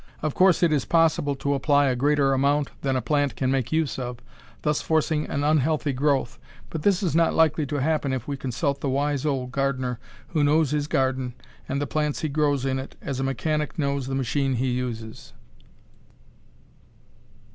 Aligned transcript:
Of 0.23 0.33
course 0.33 0.63
it 0.63 0.73
is 0.73 0.83
possible 0.83 1.35
to 1.35 1.53
apply 1.53 1.85
a 1.85 1.95
greater 1.95 2.33
amount 2.33 2.71
than 2.81 2.95
a 2.95 3.03
plant 3.03 3.35
can 3.35 3.51
make 3.51 3.71
use 3.71 3.99
of, 3.99 4.17
thus 4.63 4.81
forcing 4.81 5.27
an 5.27 5.43
unhealthy 5.43 5.93
growth, 5.93 6.39
but 6.71 6.81
this 6.81 7.03
is 7.03 7.15
not 7.15 7.35
likely 7.35 7.67
to 7.67 7.75
happen 7.75 8.11
if 8.11 8.27
we 8.27 8.35
consult 8.35 8.81
the 8.81 8.89
wise 8.89 9.27
old 9.27 9.51
gardener 9.51 9.99
who 10.29 10.43
knows 10.43 10.71
his 10.71 10.87
garden 10.87 11.35
and 11.69 11.79
the 11.79 11.85
plants 11.85 12.21
he 12.21 12.29
grows 12.29 12.65
in 12.65 12.79
it 12.79 12.95
as 12.99 13.19
a 13.19 13.23
mechanic 13.23 13.77
knows 13.77 14.07
the 14.07 14.15
machine 14.15 14.55
he 14.55 14.71
uses. 14.71 15.33